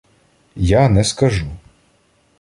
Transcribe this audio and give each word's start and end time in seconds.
—Я 0.71 0.89
не 0.89 1.03
скажу. 1.03 1.47